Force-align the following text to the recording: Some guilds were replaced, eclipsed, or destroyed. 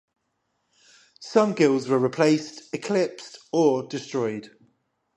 Some 1.19 1.53
guilds 1.53 1.87
were 1.87 1.99
replaced, 1.99 2.73
eclipsed, 2.73 3.37
or 3.53 3.87
destroyed. 3.87 4.49